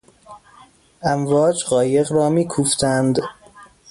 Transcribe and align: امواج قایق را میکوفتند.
امواج 1.03 1.63
قایق 1.63 2.11
را 2.13 2.29
میکوفتند. 2.29 3.19